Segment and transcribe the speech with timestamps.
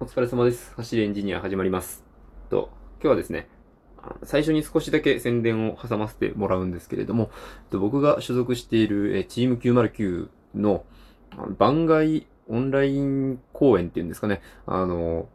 [0.00, 0.72] お疲れ様です。
[0.74, 2.04] 走りエンジニア始まります。
[2.50, 2.68] と、
[3.00, 3.48] 今日はですね、
[4.24, 7.30] 最初に少しだけ宣伝を挟ませてもらうんですけれども、
[7.70, 10.84] 僕が所属しているチーム909の
[11.30, 15.28] あの番外オンライン公演っていうんですかね、あの、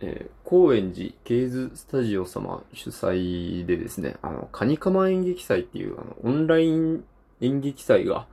[0.00, 7.04] えー高円寺ケイズスタジオ様主催でですね、あの、カニカマ演劇祭っていうあのオンライン
[7.40, 8.28] 演劇祭が、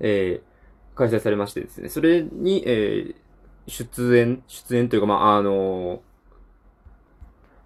[0.00, 0.54] えー
[0.96, 3.23] 開催されましてですね、それに、えー
[3.66, 6.02] 出演、出演というか、まあ、あの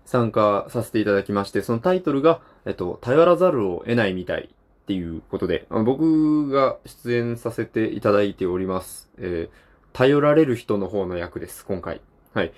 [0.05, 9.11] 参加させていただきまして、そのタイトルが、えっと、頼らざるを得ないみたいっていうことで、あの僕が出演させていただいております。
[9.19, 12.01] えー頼られる人の方の役です、今回。
[12.33, 12.53] はい。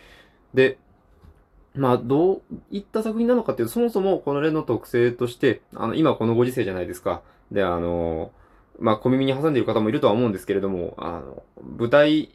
[0.53, 0.79] で、
[1.75, 7.23] まあ、どういった作品なのかっていうと、そもそもこの例の特性として、あの、今このご時世じゃないですか。
[7.51, 8.33] で、あの
[8.79, 11.43] まあ、小耳に挟んでいる方もいるとは思うんですけれども、あの、
[11.79, 12.31] 舞台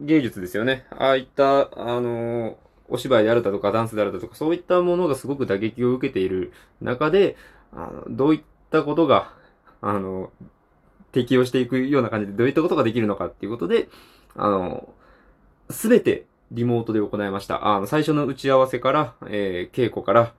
[0.00, 0.86] 芸術ですよね。
[0.90, 2.56] ああいった、あの、
[2.88, 7.36] お芝居であるだとか、ダンスであるだとか、そういったものがすごく打撃を受けている中で、
[7.72, 9.32] あの、どういったことが、
[9.80, 10.32] あの、
[11.12, 13.88] 適用していくような感じで、どういったことができるのかっていうことで、
[14.36, 14.88] あの、
[15.70, 17.66] すべてリモートで行いました。
[17.66, 20.32] あの、最初の打ち合わせから、えー稽古から、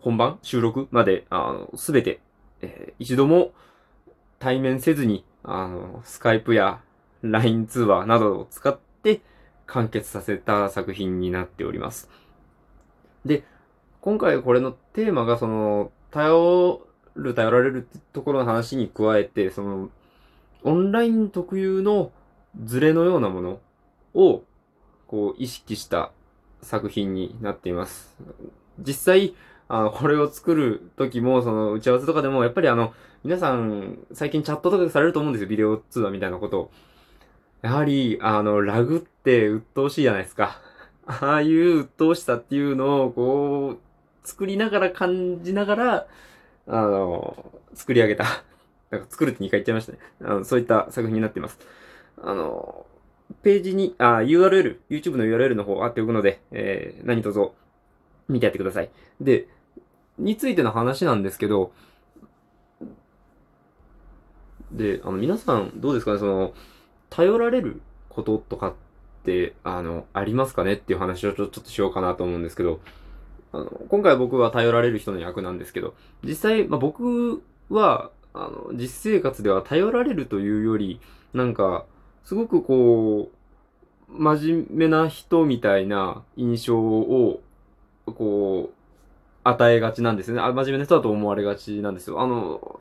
[0.00, 2.20] 本番、収録まで、あの、すべて、
[2.62, 3.52] えー一度も
[4.38, 6.80] 対面せずに、あの、スカイプや
[7.22, 9.20] LINE 通話などを使ってて
[9.66, 12.08] 完結させた作品になっております。
[13.24, 13.44] で、
[14.00, 16.80] 今回これのテーマがその、頼
[17.14, 19.90] る、頼られるってところの話に加えて、その、
[20.64, 22.12] オンライン特有の
[22.64, 23.60] ズレのようなもの
[24.14, 24.42] を、
[25.06, 26.12] こう、意識した
[26.62, 28.16] 作品になっています。
[28.78, 29.34] 実際、
[29.68, 35.48] あの、これを作る時も、その、打ち合わせとかでも、やっぱりあの、皆さん、最近チャットとかでされると思うんですよ。
[35.48, 36.70] ビデオ通話みたいなことを。
[37.62, 40.60] やはり、あの、ラグって鬱陶しいじゃないですか。
[41.06, 46.06] ああいう鬱陶しさっていうのを、こう、作りながら感じながら、
[46.68, 48.24] あの、作り上げた。
[48.90, 49.98] なんか作るって2回言っちゃいましたね。
[50.22, 51.58] あのそういった作品になっています。
[52.22, 52.86] あの、
[53.42, 57.50] ページに、あ、URL、YouTube の URL の方貼っておくので、えー、何卒
[58.28, 58.90] 見てやってください。
[59.20, 59.48] で、
[60.18, 61.72] についての話なんですけど、
[64.72, 66.54] で、あの、皆さん、どうですかね、その、
[67.10, 68.74] 頼られることとかっ
[69.24, 72.80] て、あの、ありますかねっていう話をちょっとしようかなと思うんですけど、
[73.52, 81.00] あの、今回僕は頼られる人の役なんですけど、実際、まあ、僕は、あの、実生活では頼られるというより、
[81.32, 81.86] なんか、
[82.24, 83.38] すごくこう、
[84.10, 87.40] 真面目な人みたいな印象を、
[88.06, 88.74] こう、
[89.44, 90.40] 与えがちなんですね。
[90.40, 92.20] あ、真面目な人だと思われがちなんですよ。
[92.20, 92.80] あの、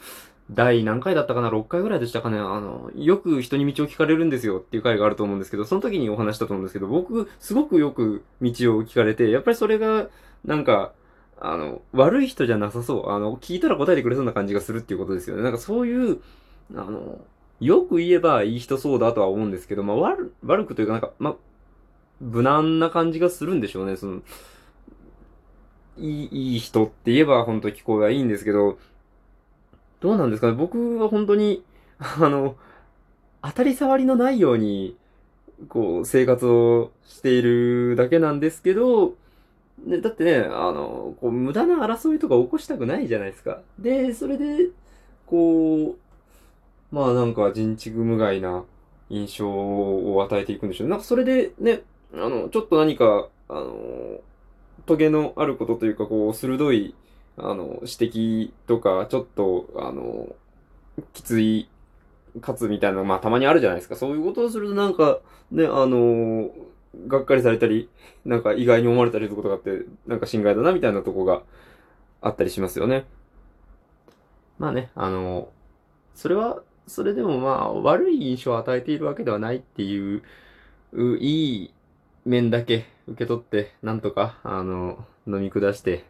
[0.49, 2.37] 第何回だったかな ?6 回ぐらいでしたかね？
[2.37, 10.07] あの、よく人に道を聞かれるんですよっていう回があると思うんですけど、その時にお話したと思うんですけど、僕、すごくよく道を聞かれて、やっぱりそれが、
[10.45, 10.93] なんか、
[11.39, 13.09] あの、悪い人じゃなさそう。
[13.11, 15.43] あの、聞いたら答えてくれそうな感じがするっていうことですよね。
[15.43, 16.19] なんかそういう、
[16.75, 17.19] あの、
[17.59, 21.35] よく言えばいい人そうだとは思うんですけど、まあ、悪、悪くというかなんか、まあ、
[22.21, 23.97] 無難な感じがするんでしょうね。
[23.97, 24.21] その、
[25.97, 28.77] いい、いい人って言えば本当聞こえはいいんですけど、
[29.99, 30.53] どうなんですかね？
[30.53, 31.63] 僕は本当に、
[31.99, 32.55] あの、
[33.41, 34.95] 当たり障りのないように、
[35.69, 39.15] こう、生活をしているだけなんですけど、
[39.85, 43.61] ね、だってね、あの、こう、無駄な争いとか起こしたくないじゃないですか。
[43.79, 44.69] で、それで、
[45.25, 45.95] こ
[46.91, 48.63] う、まあなんか人畜無害な
[49.09, 50.87] 印象を与えていくんでしょう。
[50.87, 51.81] なんかそれでね、
[52.13, 54.21] あの、ちょっと何か、あの、
[54.85, 56.95] トゲのあることというか、こう、鋭い、
[57.37, 60.35] あの、指摘とか、ちょっと、あの、
[61.13, 61.69] きつい、
[62.41, 63.95] かつみたいな、まあたまにあるじゃないですか。
[63.95, 65.19] そういうことをするとなんか、
[65.51, 66.49] ね、あの、
[67.07, 67.89] がっかりされたり、
[68.25, 71.43] なんか意外に思われたりすることがあって、なんか心外だなみたいなとこが
[72.21, 73.05] あったりしますよね。
[74.57, 75.49] まあね、あの、
[76.15, 80.23] それは、それでもまあ悪い印象を与えているわけではないっていう、
[80.93, 81.73] ういい
[82.25, 86.05] 面だけ受け取って、なんとか、あの、飲み下して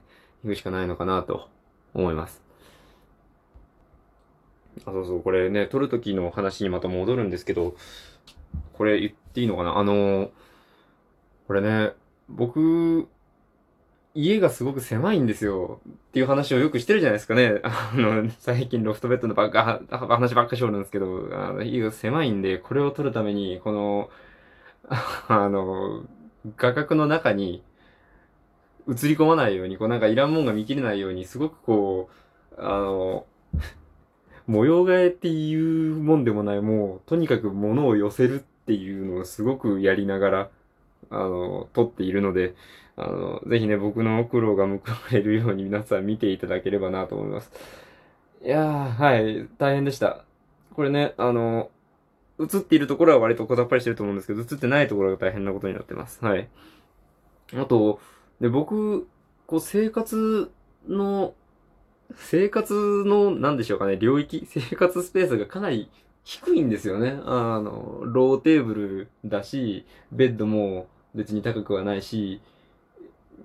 [0.47, 1.49] いくしかないのかなと
[1.93, 2.41] 思います。
[4.85, 7.75] あ、そうそう、これね、撮る時の話にまた戻るんですけど、
[8.73, 9.77] これ言っていいのかな？
[9.77, 10.31] あの、
[11.47, 11.91] これね、
[12.29, 13.07] 僕、
[14.13, 15.79] 家がすごく狭いんですよ。
[15.87, 17.59] っていう話をよくしてるじゃないですかね。
[17.63, 24.09] あの、最近ロフトベッドのばっか、話ばっかしおるんですけど、あの家が狭いんで、これを撮るために、この、
[25.27, 26.05] あの、
[26.55, 27.61] 画角の中に
[28.87, 32.09] 映り込まないように、こうなんかいらんもんが見切れないように、すごくこ
[32.57, 33.25] う、あの、
[34.47, 40.49] 模様替えっていうもんでもない、もう、とにかく物を寄せるっていうのをすごくやりながら
[41.09, 42.55] あの、撮っているので、
[42.95, 44.79] あの、ぜひね、僕の苦労が報わ
[45.11, 47.51] れるように皆さん見ていただければなと思います。
[48.43, 50.23] いやー、はい、大変でした。
[50.73, 51.69] これね、あの、
[52.39, 56.23] 映っているところは割とこざっぱりしてると思うんですけど、映ってないところが大変なことになってます。
[56.23, 56.47] はい。
[57.55, 57.99] あと、
[58.41, 59.07] で、僕、
[59.45, 60.51] こう、生活
[60.87, 61.33] の、
[62.15, 65.89] 生活の、なんでしょうかね、領域、生活スペースがかなり
[66.23, 67.19] 低いんですよね。
[67.25, 72.41] あの、ローテーブルだし、ベッドも別に高くはないし、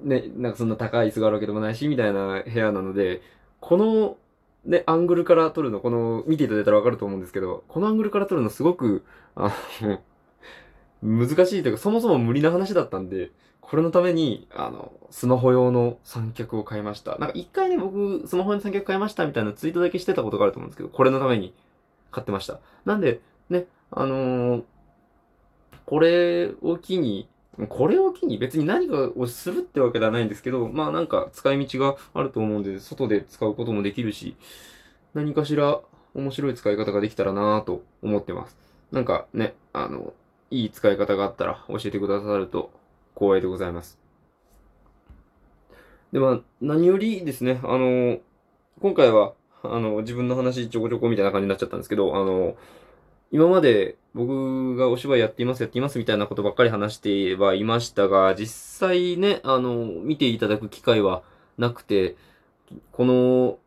[0.03, 3.23] ね、なんかそんな高い椅子があるわけでもないし、みたいな部屋なので、
[3.61, 4.17] この、
[4.65, 9.05] ね、アングルから撮るの、この、見ていただいたらわかると思うんですけど、このアングルから撮るのすごく、
[9.35, 10.01] あの、
[11.03, 17.17] 難しいというか、そもそも無理な話だったんで、これのために、あの、スマホ用の三脚を買いました。
[17.19, 21.55] なんか一回ね、僕、スマホ用の三脚買いましたみたいなツイートだけしてたことがあると思うんですけど、これのために
[22.11, 22.61] 買ってました。
[22.85, 23.21] なんで、
[23.51, 24.63] ね、あのー、
[25.87, 27.29] これを機に、
[27.69, 34.37] これを機に別に何かをするってわけではないんですけど、まあなんか使い道があると思うんで、外で使うこともできるし、
[35.15, 35.81] 何かしら
[36.15, 38.57] 面白い使い方ができたらなぁと思ってます。
[38.91, 40.15] なんかね、あの、
[40.53, 42.71] いい使い方があったら教えてくださると
[43.15, 43.99] 光栄でございます。
[46.13, 48.19] で、まあ、何よりですね、あの、
[48.81, 49.33] 今回は、
[49.63, 52.55] あの、自分の話ちょこちょこみたいな感じになっちゃったんですけど、あの、
[53.31, 61.23] 今まで僕がお芝居やっています、やっていますみたいなことばっかり話してはいましたが、実際ね、あの、見ていただく機会は
[61.57, 62.17] なくて、
[62.93, 63.59] この、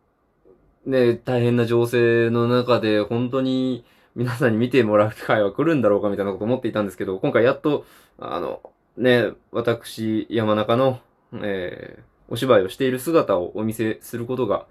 [0.86, 3.84] ね、大変な情勢の中で本当に
[4.16, 7.86] 皆さんに見てもらう機会は来るんだろうかみたいなこと思っていたんですけど、今回やっと、
[8.18, 8.62] あの、
[8.98, 11.00] ね、私、山中の、
[11.34, 14.68] えー、お芝居をしている姿をお見せすることが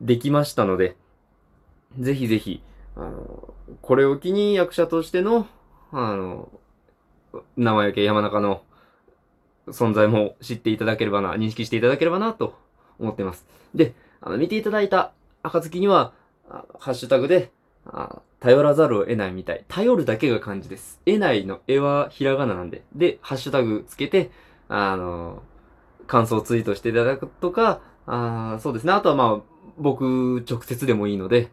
[0.00, 0.96] できましたので、
[1.98, 2.62] ぜひぜひ、
[2.96, 5.48] あの、これを機に役者としての、
[5.90, 6.48] あの、
[7.56, 8.62] 生焼け山中の
[9.66, 12.56] 存在も知っていただければな、認識していただければな、と
[13.00, 13.46] 思ってます。
[13.74, 15.12] で、あの、見ていただいた
[15.42, 16.12] 暁には、
[16.78, 17.50] ハッシュタグで、
[17.86, 19.64] あ頼らざるを得ないみたい。
[19.68, 21.00] 頼るだけが漢字です。
[21.06, 22.84] 得ないの絵はひらがななんで。
[22.94, 24.30] で、ハッシュタグつけて、
[24.68, 25.42] あの、
[26.06, 28.92] 感想ツイートしていただくとか、あそうですね。
[28.92, 31.50] あとはまあ、僕直接でもいいので、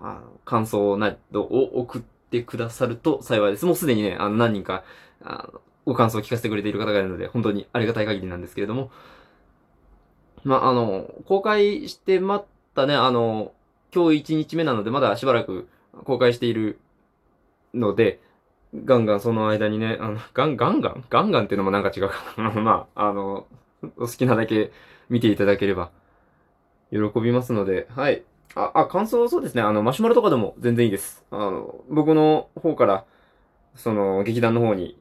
[0.00, 3.66] あの感想などを送ってくださると幸いです。
[3.66, 4.84] もうすでにね、あの何人か、
[5.22, 8.90] あのご感想を聞かせてくれている方がいるので、本当にありがたい限りなんですけれども、
[10.44, 13.52] まあ、あの、公開してまったね、あの、
[13.94, 15.68] 今日1日目なので、まだしばらく
[16.04, 16.78] 公開している
[17.74, 18.20] ので、
[18.84, 21.04] ガンガンその間にね、あの、ガン、ガンガン？
[21.10, 22.50] ガンガンっていうのもなんか違うかな。
[22.62, 23.46] まあ、あの、
[23.96, 24.70] お好きなだけ
[25.08, 25.90] 見ていただければ
[26.90, 28.22] 喜びますので、はい。
[28.54, 29.62] あ、あ、感想そうですね。
[29.62, 31.24] あの、マシュマロとかでも全然いいです。
[31.30, 33.04] あの、僕の方から、
[33.74, 34.96] その、劇団の方に、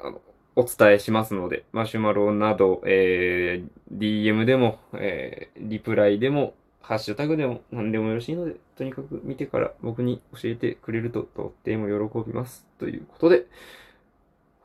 [0.00, 0.20] あの、
[0.56, 6.54] お伝えしますので、マシュマロなど、えー、DM でも、えー、リプライでも、
[6.86, 12.64] ハッシュタグでも何でもよろしいので、とにかく見てから僕に教えてくれるととっても喜びます。
[12.78, 13.46] ということで、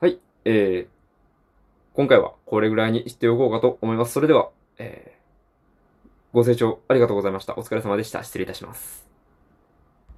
[0.00, 4.12] はい、えー、今回はこれぐらいにしておこうかと思います。
[4.12, 5.22] それでは、えー
[6.32, 7.54] ご清聴ありがとうございました。
[7.58, 8.24] お疲れ様でした。
[8.24, 9.11] 失礼いたします。